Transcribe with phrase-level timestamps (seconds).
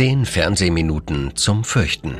[0.00, 2.16] Zehn Fernsehminuten zum Fürchten.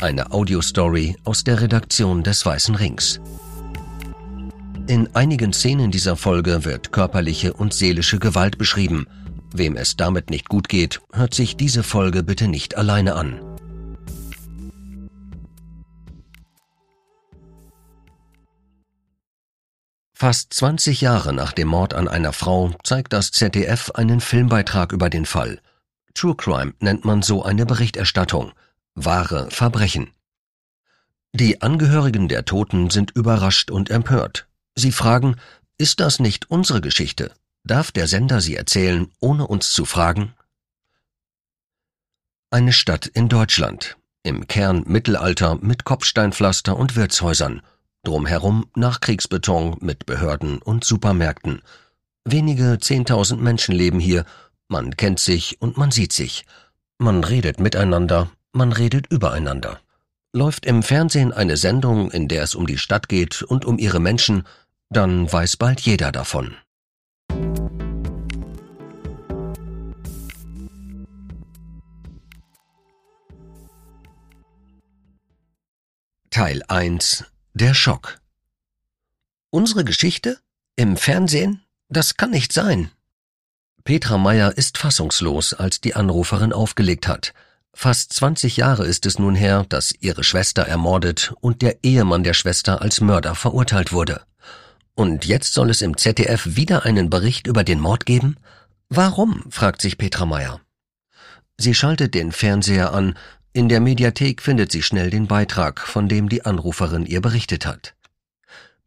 [0.00, 3.20] Eine Audiostory aus der Redaktion des Weißen Rings.
[4.86, 9.08] In einigen Szenen dieser Folge wird körperliche und seelische Gewalt beschrieben.
[9.52, 13.40] Wem es damit nicht gut geht, hört sich diese Folge bitte nicht alleine an.
[20.14, 25.10] Fast 20 Jahre nach dem Mord an einer Frau zeigt das ZDF einen Filmbeitrag über
[25.10, 25.60] den Fall.
[26.16, 28.52] True Crime nennt man so eine Berichterstattung.
[28.94, 30.10] Wahre Verbrechen.
[31.32, 34.48] Die Angehörigen der Toten sind überrascht und empört.
[34.74, 35.36] Sie fragen,
[35.78, 37.32] ist das nicht unsere Geschichte?
[37.62, 40.34] Darf der Sender sie erzählen, ohne uns zu fragen?
[42.50, 43.96] Eine Stadt in Deutschland.
[44.22, 47.62] Im Kern Mittelalter mit Kopfsteinpflaster und Wirtshäusern–
[48.06, 51.60] Drumherum Nachkriegsbeton mit Behörden und Supermärkten.
[52.24, 54.24] Wenige zehntausend Menschen leben hier.
[54.68, 56.44] Man kennt sich und man sieht sich.
[56.98, 59.80] Man redet miteinander, man redet übereinander.
[60.32, 64.00] Läuft im Fernsehen eine Sendung, in der es um die Stadt geht und um ihre
[64.00, 64.44] Menschen,
[64.90, 66.56] dann weiß bald jeder davon.
[76.30, 78.20] Teil 1 der Schock.
[79.48, 80.38] Unsere Geschichte?
[80.76, 81.62] Im Fernsehen?
[81.88, 82.90] Das kann nicht sein.
[83.86, 87.32] Petra Meyer ist fassungslos, als die Anruferin aufgelegt hat.
[87.72, 92.34] Fast 20 Jahre ist es nun her, dass ihre Schwester ermordet und der Ehemann der
[92.34, 94.22] Schwester als Mörder verurteilt wurde.
[94.96, 98.38] Und jetzt soll es im ZDF wieder einen Bericht über den Mord geben?
[98.88, 99.44] Warum?
[99.50, 100.60] fragt sich Petra Meyer.
[101.56, 103.16] Sie schaltet den Fernseher an
[103.52, 107.94] in der Mediathek findet sie schnell den Beitrag, von dem die Anruferin ihr berichtet hat.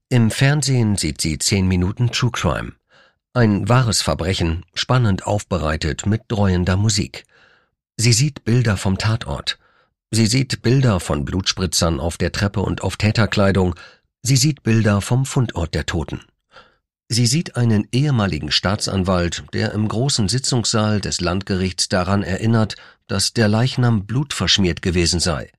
[0.10, 2.74] Im Fernsehen sieht sie zehn Minuten True Crime.
[3.40, 7.24] Ein wahres Verbrechen, spannend aufbereitet mit dreuender Musik.
[7.96, 9.58] Sie sieht Bilder vom Tatort.
[10.12, 13.76] Sie sieht Bilder von Blutspritzern auf der Treppe und auf Täterkleidung.
[14.24, 16.20] Sie sieht Bilder vom Fundort der Toten.
[17.08, 22.76] Sie sieht einen ehemaligen Staatsanwalt, der im großen Sitzungssaal des Landgerichts daran erinnert,
[23.08, 25.50] dass der Leichnam blutverschmiert gewesen sei.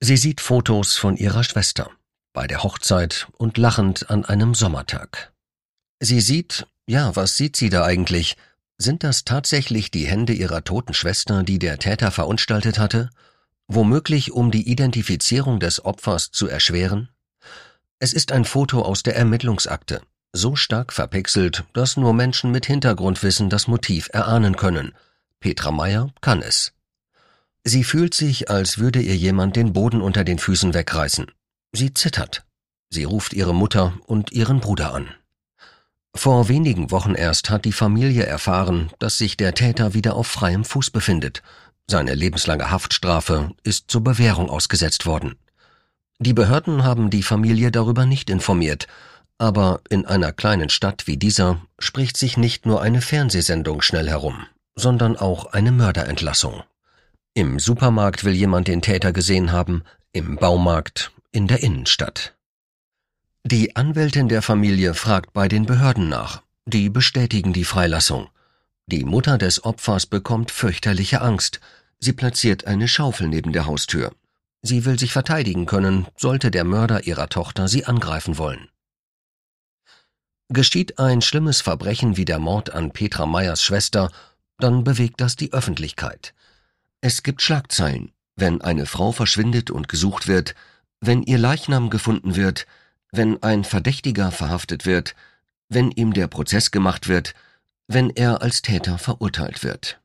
[0.00, 1.92] Sie sieht Fotos von ihrer Schwester,
[2.32, 5.32] bei der Hochzeit und lachend an einem Sommertag.
[6.00, 8.36] Sie sieht, ja, was sieht sie da eigentlich?
[8.76, 13.10] Sind das tatsächlich die Hände ihrer toten Schwester, die der Täter verunstaltet hatte?
[13.66, 17.08] Womöglich um die Identifizierung des Opfers zu erschweren?
[17.98, 20.02] Es ist ein Foto aus der Ermittlungsakte,
[20.32, 24.92] so stark verpixelt, dass nur Menschen mit Hintergrundwissen das Motiv erahnen können.
[25.40, 26.72] Petra Meyer kann es.
[27.62, 31.30] Sie fühlt sich, als würde ihr jemand den Boden unter den Füßen wegreißen.
[31.72, 32.44] Sie zittert.
[32.90, 35.08] Sie ruft ihre Mutter und ihren Bruder an.
[36.14, 40.64] Vor wenigen Wochen erst hat die Familie erfahren, dass sich der Täter wieder auf freiem
[40.64, 41.42] Fuß befindet.
[41.86, 45.34] Seine lebenslange Haftstrafe ist zur Bewährung ausgesetzt worden.
[46.20, 48.86] Die Behörden haben die Familie darüber nicht informiert,
[49.38, 54.46] aber in einer kleinen Stadt wie dieser spricht sich nicht nur eine Fernsehsendung schnell herum,
[54.76, 56.62] sondern auch eine Mörderentlassung.
[57.34, 59.82] Im Supermarkt will jemand den Täter gesehen haben,
[60.12, 62.34] im Baumarkt, in der Innenstadt.
[63.46, 66.40] Die Anwältin der Familie fragt bei den Behörden nach.
[66.64, 68.30] Die bestätigen die Freilassung.
[68.86, 71.60] Die Mutter des Opfers bekommt fürchterliche Angst.
[71.98, 74.12] Sie platziert eine Schaufel neben der Haustür.
[74.62, 78.70] Sie will sich verteidigen können, sollte der Mörder ihrer Tochter sie angreifen wollen.
[80.48, 84.10] Geschieht ein schlimmes Verbrechen wie der Mord an Petra Meyers Schwester,
[84.56, 86.32] dann bewegt das die Öffentlichkeit.
[87.02, 90.54] Es gibt Schlagzeilen, wenn eine Frau verschwindet und gesucht wird,
[91.02, 92.66] wenn ihr Leichnam gefunden wird,
[93.16, 95.14] wenn ein Verdächtiger verhaftet wird,
[95.68, 97.34] wenn ihm der Prozess gemacht wird,
[97.86, 100.00] wenn er als Täter verurteilt wird.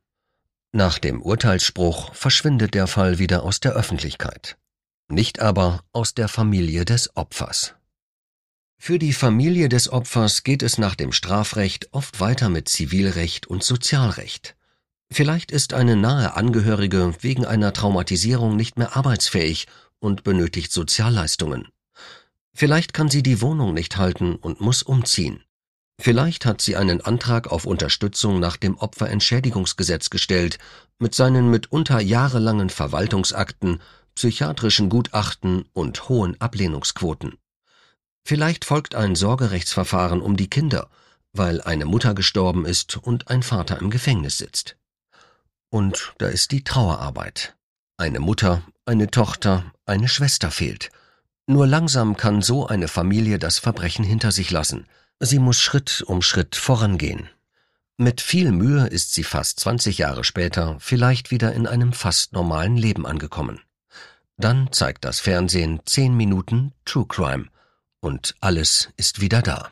[0.72, 4.58] Nach dem Urteilsspruch verschwindet der Fall wieder aus der Öffentlichkeit,
[5.08, 7.74] nicht aber aus der Familie des Opfers.
[8.78, 13.64] Für die Familie des Opfers geht es nach dem Strafrecht oft weiter mit Zivilrecht und
[13.64, 14.56] Sozialrecht.
[15.12, 19.68] Vielleicht ist eine nahe Angehörige wegen einer Traumatisierung nicht mehr arbeitsfähig
[20.00, 21.68] und benötigt Sozialleistungen.
[22.60, 25.46] Vielleicht kann sie die Wohnung nicht halten und muss umziehen.
[25.98, 30.58] Vielleicht hat sie einen Antrag auf Unterstützung nach dem Opferentschädigungsgesetz gestellt,
[30.98, 33.80] mit seinen mitunter jahrelangen Verwaltungsakten,
[34.14, 37.38] psychiatrischen Gutachten und hohen Ablehnungsquoten.
[38.28, 40.90] Vielleicht folgt ein Sorgerechtsverfahren um die Kinder,
[41.32, 44.76] weil eine Mutter gestorben ist und ein Vater im Gefängnis sitzt.
[45.70, 47.56] Und da ist die Trauerarbeit.
[47.96, 50.92] Eine Mutter, eine Tochter, eine Schwester fehlt.
[51.50, 54.86] Nur langsam kann so eine Familie das Verbrechen hinter sich lassen.
[55.20, 57.28] Sie muss Schritt um Schritt vorangehen.
[57.98, 62.78] Mit viel Mühe ist sie fast 20 Jahre später vielleicht wieder in einem fast normalen
[62.78, 63.62] Leben angekommen.
[64.38, 67.48] Dann zeigt das Fernsehen 10 Minuten True Crime
[68.00, 69.72] und alles ist wieder da.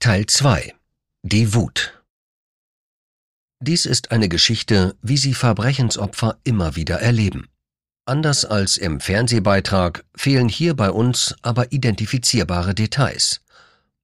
[0.00, 0.74] Teil 2
[1.28, 2.00] Die Wut
[3.58, 7.48] Dies ist eine Geschichte, wie sie Verbrechensopfer immer wieder erleben.
[8.04, 13.40] Anders als im Fernsehbeitrag fehlen hier bei uns aber identifizierbare Details.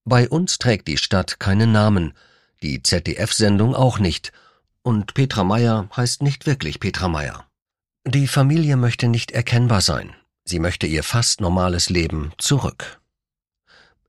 [0.04, 2.14] Bei uns trägt die Stadt keinen Namen,
[2.60, 4.32] die ZDF-Sendung auch nicht,
[4.82, 7.46] und Petra Meyer heißt nicht wirklich Petra Meyer.
[8.04, 10.12] Die Familie möchte nicht erkennbar sein,
[10.44, 13.00] sie möchte ihr fast normales Leben zurück.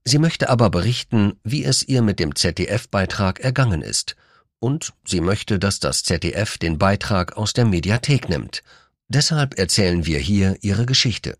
[0.06, 4.16] Sie möchte aber berichten, wie es ihr mit dem ZDF-Beitrag ergangen ist,
[4.60, 8.62] und sie möchte, dass das ZDF den Beitrag aus der Mediathek nimmt.
[9.08, 11.36] Deshalb erzählen wir hier ihre Geschichte.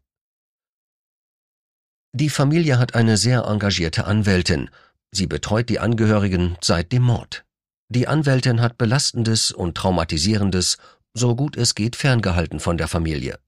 [2.12, 4.70] Die Familie hat eine sehr engagierte Anwältin.
[5.10, 7.44] Sie betreut die Angehörigen seit dem Mord.
[7.88, 10.78] Die Anwältin hat Belastendes und Traumatisierendes,
[11.12, 13.38] so gut es geht, ferngehalten von der Familie.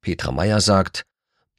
[0.00, 1.04] Petra Meyer sagt,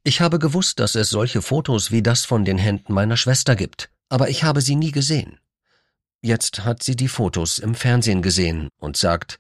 [0.04, 3.90] ich habe gewusst, dass es solche Fotos wie das von den Händen meiner Schwester gibt,
[4.10, 5.40] aber ich habe sie nie gesehen.
[6.22, 9.40] Jetzt hat sie die Fotos im Fernsehen gesehen und sagt,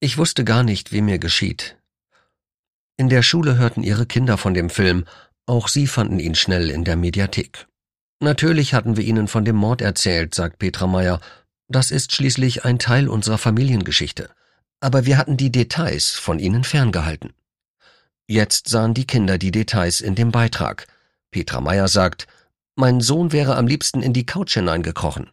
[0.00, 1.76] ich wusste gar nicht, wie mir geschieht.
[2.96, 5.04] In der Schule hörten ihre Kinder von dem Film,
[5.46, 7.66] auch sie fanden ihn schnell in der Mediathek.
[8.20, 11.20] Natürlich hatten wir ihnen von dem Mord erzählt, sagt Petra Meyer.
[11.68, 14.30] Das ist schließlich ein Teil unserer Familiengeschichte.
[14.80, 17.32] Aber wir hatten die Details von ihnen ferngehalten.
[18.28, 20.86] Jetzt sahen die Kinder die Details in dem Beitrag.
[21.30, 22.26] Petra Meyer sagt,
[22.74, 25.30] mein Sohn wäre am liebsten in die Couch hineingekrochen.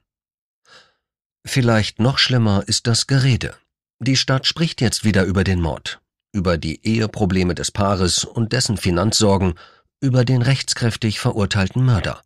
[1.46, 3.56] Vielleicht noch schlimmer ist das Gerede.
[4.00, 6.02] Die Stadt spricht jetzt wieder über den Mord,
[6.34, 9.56] über die Eheprobleme des Paares und dessen Finanzsorgen
[10.00, 12.22] über den rechtskräftig verurteilten Mörder.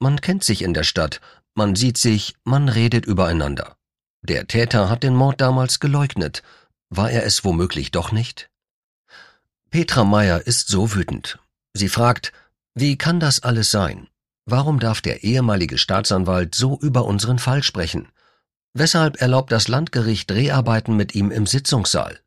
[0.00, 1.20] Man kennt sich in der Stadt,
[1.54, 3.76] man sieht sich, man redet übereinander.
[4.22, 6.42] Der Täter hat den Mord damals geleugnet.
[6.88, 8.51] War er es womöglich doch nicht?
[9.72, 11.38] Petra Meyer ist so wütend.
[11.72, 12.34] Sie fragt,
[12.74, 14.06] wie kann das alles sein?
[14.44, 18.08] Warum darf der ehemalige Staatsanwalt so über unseren Fall sprechen?
[18.74, 22.20] Weshalb erlaubt das Landgericht Dreharbeiten mit ihm im Sitzungssaal?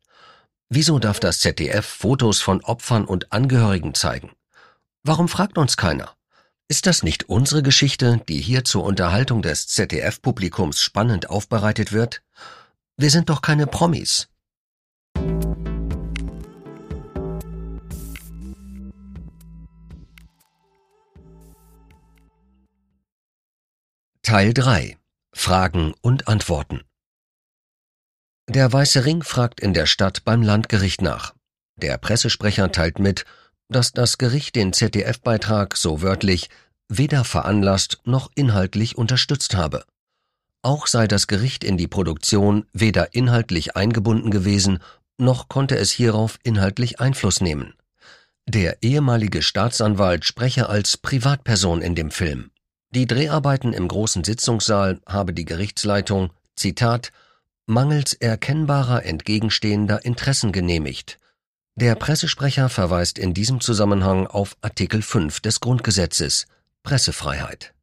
[0.70, 4.32] Wieso darf das ZDF Fotos von Opfern und Angehörigen zeigen?
[5.04, 6.16] Warum fragt uns keiner?
[6.66, 12.22] Ist das nicht unsere Geschichte, die hier zur Unterhaltung des ZDF-Publikums spannend aufbereitet wird?
[12.96, 14.26] Wir sind doch keine Promis.
[24.26, 24.98] Teil 3
[25.32, 26.80] Fragen und Antworten
[28.48, 31.32] Der Weiße Ring fragt in der Stadt beim Landgericht nach.
[31.76, 33.24] Der Pressesprecher teilt mit,
[33.68, 36.50] dass das Gericht den ZDF-Beitrag so wörtlich
[36.88, 39.84] weder veranlasst noch inhaltlich unterstützt habe.
[40.60, 44.80] Auch sei das Gericht in die Produktion weder inhaltlich eingebunden gewesen,
[45.18, 47.74] noch konnte es hierauf inhaltlich Einfluss nehmen.
[48.48, 52.50] Der ehemalige Staatsanwalt spreche als Privatperson in dem Film.
[52.90, 57.12] Die Dreharbeiten im großen Sitzungssaal habe die Gerichtsleitung, Zitat,
[57.66, 61.18] mangels erkennbarer entgegenstehender Interessen genehmigt
[61.78, 66.46] der Pressesprecher verweist in diesem Zusammenhang auf Artikel 5 des Grundgesetzes
[66.82, 67.74] Pressefreiheit.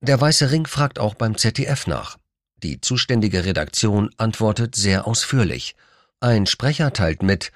[0.00, 2.16] Der Weiße Ring fragt auch beim ZDF nach.
[2.62, 5.76] Die zuständige Redaktion antwortet sehr ausführlich.
[6.20, 7.52] Ein Sprecher teilt mit,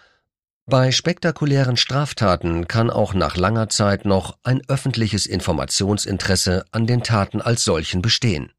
[0.69, 7.41] bei spektakulären Straftaten kann auch nach langer Zeit noch ein öffentliches Informationsinteresse an den Taten
[7.41, 8.53] als solchen bestehen.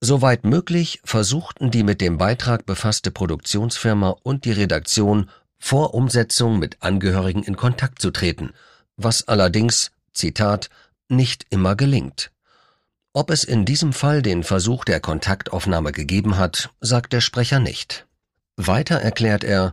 [0.00, 6.82] Soweit möglich versuchten die mit dem Beitrag befasste Produktionsfirma und die Redaktion vor Umsetzung mit
[6.82, 8.50] Angehörigen in Kontakt zu treten,
[8.96, 10.70] was allerdings, Zitat,
[11.08, 12.32] nicht immer gelingt.
[13.12, 18.08] Ob es in diesem Fall den Versuch der Kontaktaufnahme gegeben hat, sagt der Sprecher nicht.
[18.56, 19.72] Weiter erklärt er,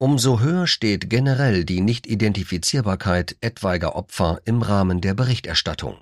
[0.00, 5.98] umso höher steht generell die Nicht-Identifizierbarkeit etwaiger Opfer im Rahmen der Berichterstattung.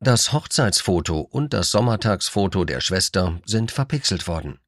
[0.00, 4.58] Das Hochzeitsfoto und das Sommertagsfoto der Schwester sind verpixelt worden.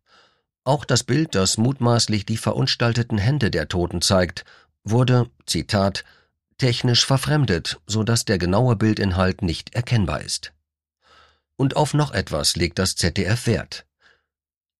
[0.62, 4.44] Auch das Bild, das mutmaßlich die verunstalteten Hände der Toten zeigt,
[4.84, 6.04] wurde, Zitat,
[6.58, 10.52] technisch verfremdet, so dass der genaue Bildinhalt nicht erkennbar ist.
[11.56, 13.84] Und auf noch etwas legt das ZDF Wert.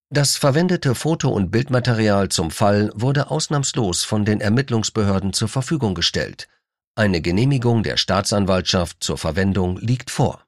[0.09, 6.47] Das verwendete Foto- und Bildmaterial zum Fall wurde ausnahmslos von den Ermittlungsbehörden zur Verfügung gestellt.
[6.95, 10.45] Eine Genehmigung der Staatsanwaltschaft zur Verwendung liegt vor.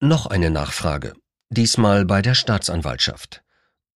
[0.00, 1.14] Noch eine Nachfrage,
[1.50, 3.42] diesmal bei der Staatsanwaltschaft.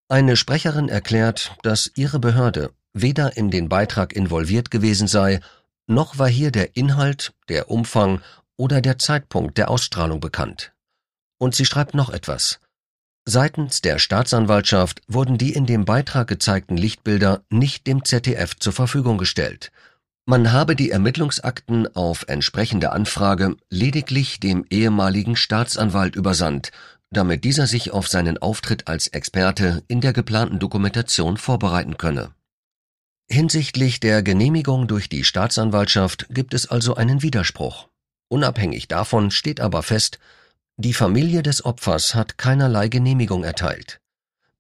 [0.09, 5.40] Eine Sprecherin erklärt, dass ihre Behörde weder in den Beitrag involviert gewesen sei,
[5.87, 8.21] noch war hier der Inhalt, der Umfang
[8.57, 10.73] oder der Zeitpunkt der Ausstrahlung bekannt.
[11.38, 12.61] Und sie schreibt noch etwas.
[13.30, 19.18] Seitens der Staatsanwaltschaft wurden die in dem Beitrag gezeigten Lichtbilder nicht dem ZDF zur Verfügung
[19.18, 19.70] gestellt.
[20.25, 26.70] Man habe die Ermittlungsakten auf entsprechende Anfrage lediglich dem ehemaligen Staatsanwalt übersandt,
[27.11, 32.30] damit dieser sich auf seinen Auftritt als Experte in der geplanten Dokumentation vorbereiten könne.
[33.28, 37.88] Hinsichtlich der Genehmigung durch die Staatsanwaltschaft gibt es also einen Widerspruch.
[38.28, 40.18] Unabhängig davon steht aber fest,
[40.80, 44.00] die Familie des Opfers hat keinerlei Genehmigung erteilt.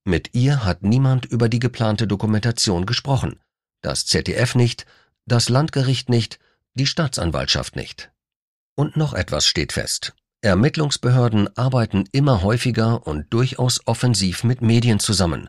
[0.04, 3.38] Mit ihr hat niemand über die geplante Dokumentation gesprochen.
[3.82, 4.84] Das ZDF nicht,
[5.26, 6.40] das Landgericht nicht,
[6.74, 8.10] die Staatsanwaltschaft nicht.
[8.74, 10.12] Und noch etwas steht fest.
[10.40, 15.48] Ermittlungsbehörden arbeiten immer häufiger und durchaus offensiv mit Medien zusammen.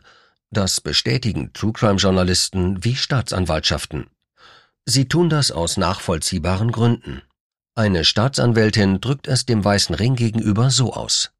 [0.50, 4.06] Das bestätigen True Crime Journalisten wie Staatsanwaltschaften.
[4.84, 7.22] Sie tun das aus nachvollziehbaren Gründen.
[7.74, 11.30] Eine Staatsanwältin drückt es dem Weißen Ring gegenüber so aus.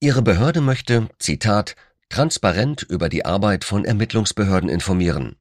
[0.00, 1.74] Ihre Behörde möchte, Zitat,
[2.08, 5.36] transparent über die Arbeit von Ermittlungsbehörden informieren.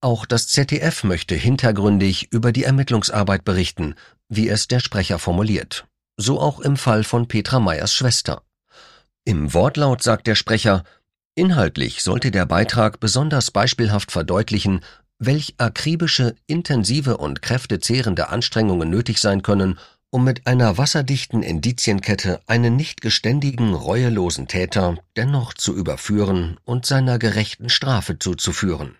[0.00, 3.94] Auch das ZDF möchte hintergründig über die Ermittlungsarbeit berichten,
[4.28, 5.86] wie es der Sprecher formuliert.
[6.16, 8.42] So auch im Fall von Petra Meyers Schwester.
[9.24, 10.84] Im Wortlaut sagt der Sprecher,
[11.34, 14.80] inhaltlich sollte der Beitrag besonders beispielhaft verdeutlichen,
[15.26, 19.78] welch akribische, intensive und kräftezehrende Anstrengungen nötig sein können,
[20.10, 27.18] um mit einer wasserdichten Indizienkette einen nicht geständigen, reuelosen Täter dennoch zu überführen und seiner
[27.18, 28.96] gerechten Strafe zuzuführen.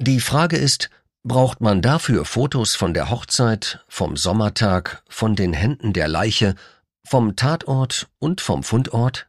[0.00, 0.90] Die Frage ist,
[1.22, 6.56] braucht man dafür Fotos von der Hochzeit, vom Sommertag, von den Händen der Leiche,
[7.04, 9.28] vom Tatort und vom Fundort?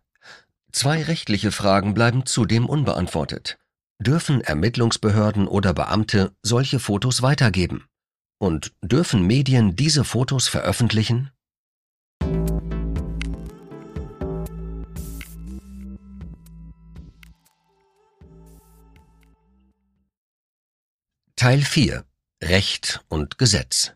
[0.71, 3.59] Zwei rechtliche Fragen bleiben zudem unbeantwortet.
[4.03, 7.87] Dürfen Ermittlungsbehörden oder Beamte solche Fotos weitergeben?
[8.37, 11.31] Und dürfen Medien diese Fotos veröffentlichen?
[21.37, 22.03] Teil 4
[22.43, 23.93] Recht und Gesetz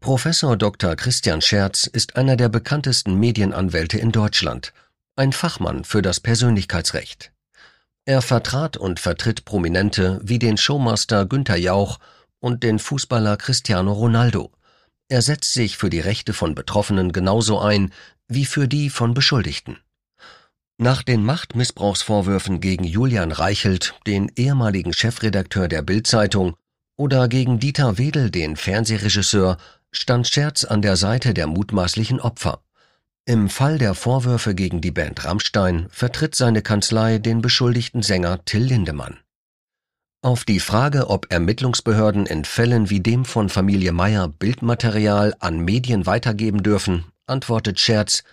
[0.00, 0.96] Professor Dr.
[0.96, 4.72] Christian Scherz ist einer der bekanntesten Medienanwälte in Deutschland,
[5.14, 7.33] ein Fachmann für das Persönlichkeitsrecht.
[8.06, 11.98] Er vertrat und vertritt Prominente wie den Showmaster Günther Jauch
[12.38, 14.52] und den Fußballer Cristiano Ronaldo.
[15.08, 17.92] Er setzt sich für die Rechte von Betroffenen genauso ein
[18.28, 19.78] wie für die von Beschuldigten.
[20.76, 26.56] Nach den Machtmissbrauchsvorwürfen gegen Julian Reichelt, den ehemaligen Chefredakteur der Bild-Zeitung,
[26.96, 29.56] oder gegen Dieter Wedel, den Fernsehregisseur,
[29.92, 32.60] stand Scherz an der Seite der mutmaßlichen Opfer.
[33.26, 38.62] Im Fall der Vorwürfe gegen die Band Rammstein vertritt seine Kanzlei den beschuldigten Sänger Till
[38.62, 39.18] Lindemann.
[40.20, 46.04] Auf die Frage, ob Ermittlungsbehörden in Fällen wie dem von Familie Meyer Bildmaterial an Medien
[46.04, 48.24] weitergeben dürfen, antwortet Scherz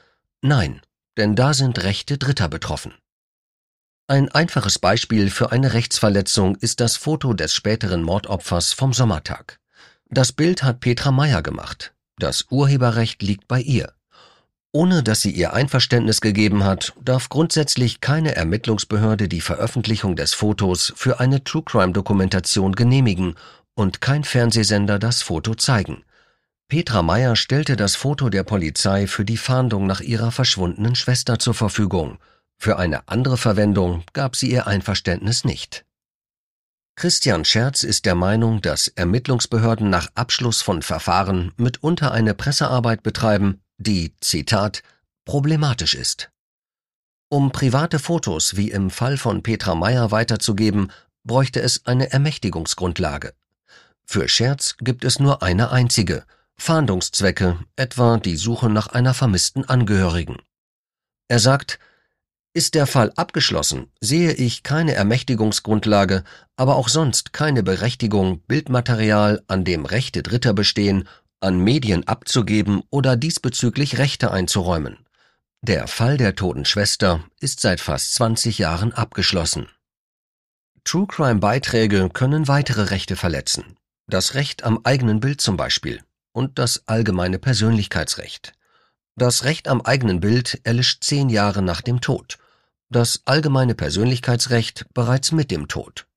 [0.42, 0.82] Nein,
[1.16, 2.94] denn da sind Rechte Dritter betroffen.
[4.08, 9.58] Ein einfaches Beispiel für eine Rechtsverletzung ist das Foto des späteren Mordopfers vom Sommertag.
[10.10, 11.94] Das Bild hat Petra Meyer gemacht.
[12.18, 13.94] Das Urheberrecht liegt bei ihr.
[14.74, 20.94] Ohne dass sie ihr Einverständnis gegeben hat, darf grundsätzlich keine Ermittlungsbehörde die Veröffentlichung des Fotos
[20.96, 23.36] für eine True Crime Dokumentation genehmigen
[23.74, 26.04] und kein Fernsehsender das Foto zeigen.
[26.70, 31.54] Petra Meyer stellte das Foto der Polizei für die Fahndung nach ihrer verschwundenen Schwester zur
[31.54, 32.18] Verfügung.
[32.58, 35.84] Für eine andere Verwendung gab sie ihr Einverständnis nicht.
[36.96, 43.60] Christian Scherz ist der Meinung, dass Ermittlungsbehörden nach Abschluss von Verfahren mitunter eine Pressearbeit betreiben,
[43.82, 44.84] die, Zitat,
[45.26, 46.32] problematisch ist.
[47.30, 50.92] Um private Fotos wie im Fall von Petra Meyer weiterzugeben,
[51.24, 53.34] bräuchte es eine Ermächtigungsgrundlage.
[54.06, 56.26] Für Scherz gibt es nur eine einzige,
[56.58, 60.38] Fahndungszwecke, etwa die Suche nach einer vermissten Angehörigen.
[61.28, 61.80] Er sagt,
[62.54, 66.24] ist der Fall abgeschlossen, sehe ich keine Ermächtigungsgrundlage,
[66.58, 71.08] aber auch sonst keine Berechtigung, Bildmaterial, an dem Rechte Dritter bestehen,
[71.42, 74.98] an Medien abzugeben oder diesbezüglich Rechte einzuräumen.
[75.62, 79.68] Der Fall der toten Schwester ist seit fast 20 Jahren abgeschlossen.
[80.84, 83.78] True Crime Beiträge können weitere Rechte verletzen.
[84.08, 88.54] Das Recht am eigenen Bild zum Beispiel und das allgemeine Persönlichkeitsrecht.
[89.16, 92.40] Das Recht am eigenen Bild erlischt zehn Jahre nach dem Tod.
[92.90, 96.08] Das allgemeine Persönlichkeitsrecht bereits mit dem Tod.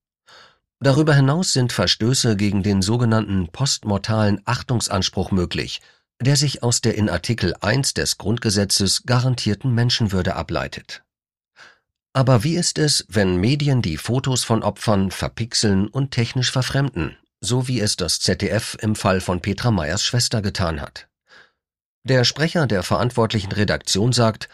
[0.80, 5.80] Darüber hinaus sind Verstöße gegen den sogenannten postmortalen Achtungsanspruch möglich,
[6.20, 11.02] der sich aus der in Artikel 1 des Grundgesetzes garantierten Menschenwürde ableitet.
[12.12, 17.66] Aber wie ist es, wenn Medien die Fotos von Opfern verpixeln und technisch verfremden, so
[17.66, 21.08] wie es das ZDF im Fall von Petra Meyers Schwester getan hat?
[22.04, 24.48] Der Sprecher der verantwortlichen Redaktion sagt,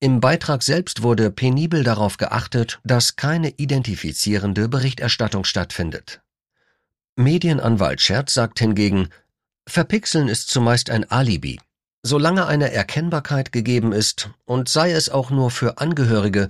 [0.00, 6.20] im Beitrag selbst wurde penibel darauf geachtet, dass keine identifizierende Berichterstattung stattfindet.
[7.16, 9.08] Medienanwalt Scherz sagt hingegen,
[9.66, 11.58] Verpixeln ist zumeist ein Alibi.
[12.02, 16.48] Solange eine Erkennbarkeit gegeben ist, und sei es auch nur für Angehörige,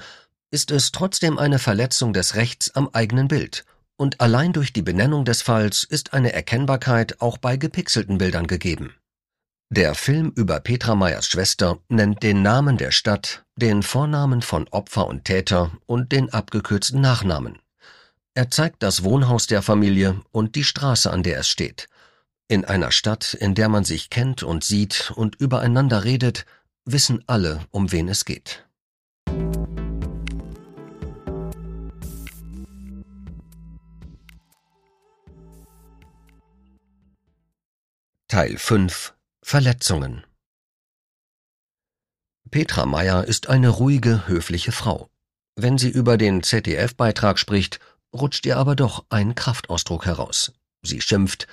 [0.50, 3.64] ist es trotzdem eine Verletzung des Rechts am eigenen Bild,
[3.96, 8.94] und allein durch die Benennung des Falls ist eine Erkennbarkeit auch bei gepixelten Bildern gegeben.
[9.68, 15.08] Der Film über Petra Meyers Schwester nennt den Namen der Stadt, den Vornamen von Opfer
[15.08, 17.58] und Täter und den abgekürzten Nachnamen.
[18.34, 21.88] Er zeigt das Wohnhaus der Familie und die Straße, an der es steht.
[22.46, 26.46] In einer Stadt, in der man sich kennt und sieht und übereinander redet,
[26.84, 28.64] wissen alle, um wen es geht.
[38.28, 39.15] Teil 5
[39.48, 40.24] Verletzungen
[42.50, 45.08] Petra Meyer ist eine ruhige, höfliche Frau.
[45.54, 47.78] Wenn sie über den ZDF-Beitrag spricht,
[48.12, 50.52] rutscht ihr aber doch ein Kraftausdruck heraus.
[50.82, 51.46] Sie schimpft,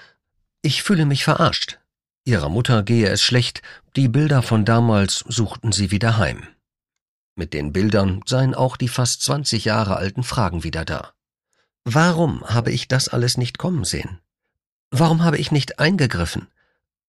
[0.64, 1.78] ich fühle mich verarscht.
[2.26, 3.62] Ihrer Mutter gehe es schlecht,
[3.96, 6.48] die Bilder von damals suchten sie wieder heim.
[7.36, 11.14] Mit den Bildern seien auch die fast 20 Jahre alten Fragen wieder da.
[11.84, 14.20] Warum habe ich das alles nicht kommen sehen?
[14.90, 16.48] Warum habe ich nicht eingegriffen?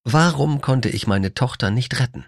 [0.07, 2.27] Warum konnte ich meine Tochter nicht retten?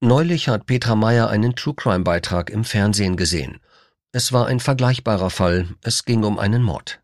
[0.00, 3.60] Neulich hat Petra Meyer einen True Crime Beitrag im Fernsehen gesehen.
[4.12, 7.00] Es war ein vergleichbarer Fall, es ging um einen Mord.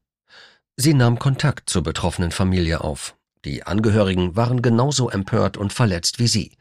[0.77, 3.17] Sie nahm Kontakt zur betroffenen Familie auf.
[3.47, 6.53] Die Angehörigen waren genauso empört und verletzt wie sie.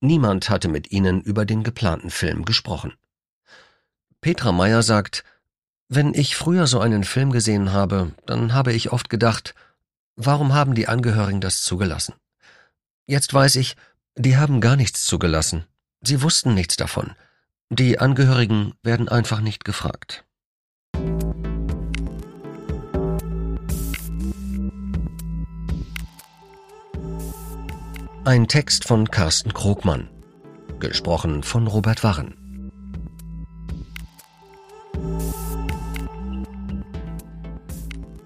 [0.00, 2.92] Niemand hatte mit ihnen über den geplanten Film gesprochen.
[4.20, 5.24] Petra Meyer sagt,
[5.88, 9.56] wenn ich früher so einen Film gesehen habe, dann habe ich oft gedacht,
[10.14, 12.14] warum haben die Angehörigen das zugelassen?
[13.08, 13.76] Jetzt weiß ich,
[14.16, 15.64] die haben gar nichts zugelassen.
[16.02, 17.12] Sie wussten nichts davon.
[17.70, 20.24] Die Angehörigen werden einfach nicht gefragt.
[28.24, 30.08] Ein Text von Carsten Krogmann.
[30.80, 32.34] Gesprochen von Robert Warren.